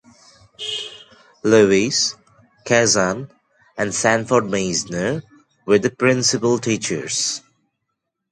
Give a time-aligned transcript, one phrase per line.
[1.43, 2.15] Lewis,
[2.65, 3.29] Kazan
[3.77, 5.21] and Sanford Meisner
[5.67, 7.43] were the principal teachers.